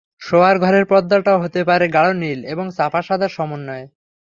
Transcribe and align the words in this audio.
শোয়ার 0.21 0.55
ঘরের 0.59 0.85
পর্দাটা 0.85 1.33
হতে 1.37 1.61
পারে 1.63 1.85
গাঢ় 1.87 2.13
নীল 2.13 2.39
এবং 2.45 2.65
চাপা 2.77 3.01
সাদার 3.01 3.29
সমন্বয়ে। 3.29 3.85